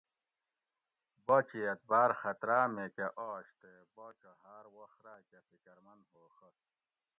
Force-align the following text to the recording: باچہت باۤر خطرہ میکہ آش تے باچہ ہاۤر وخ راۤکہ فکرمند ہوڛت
باچہت 1.25 1.79
باۤر 1.89 2.11
خطرہ 2.21 2.59
میکہ 2.75 3.07
آش 3.29 3.47
تے 3.59 3.71
باچہ 3.95 4.31
ہاۤر 4.41 4.65
وخ 4.75 4.91
راۤکہ 5.05 5.39
فکرمند 5.49 6.03
ہوڛت 6.13 6.57